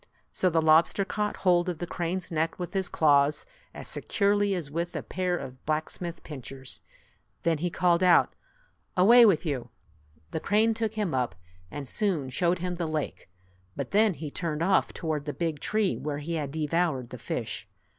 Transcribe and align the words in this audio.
So 0.33 0.49
the 0.49 0.63
lobster 0.63 1.05
caught 1.05 1.35
hold 1.37 1.69
of 1.69 1.77
the 1.77 1.85
crane's 1.85 2.31
neck 2.31 2.57
with 2.57 2.73
his 2.73 2.89
claws 2.89 3.45
as 3.71 3.87
securely 3.87 4.55
as 4.55 4.71
with 4.71 4.95
a 4.95 5.03
pair 5.03 5.37
of 5.37 5.63
black 5.63 5.91
smith's 5.91 6.21
pincers. 6.21 6.81
Then 7.43 7.59
he 7.59 7.69
called 7.69 8.01
out, 8.01 8.33
"Away 8.97 9.27
with 9.27 9.45
you!" 9.45 9.69
The 10.31 10.39
crane 10.39 10.73
took 10.73 10.95
him 10.95 11.13
up, 11.13 11.35
and 11.69 11.87
soon 11.87 12.31
showed 12.31 12.57
him 12.57 12.77
the 12.77 12.87
lake, 12.87 13.29
but 13.75 13.91
then 13.91 14.15
he 14.15 14.31
turned 14.31 14.63
off 14.63 14.91
toward 14.91 15.25
the 15.25 15.33
big 15.33 15.59
tree 15.59 15.95
where 15.99 16.17
he 16.17 16.33
had 16.33 16.49
devoured 16.49 17.11
the 17.11 17.19
fish. 17.19 17.67